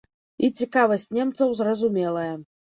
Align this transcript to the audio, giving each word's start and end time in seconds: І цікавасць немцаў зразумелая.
І 0.45 0.47
цікавасць 0.61 1.05
немцаў 1.17 1.53
зразумелая. 1.61 2.33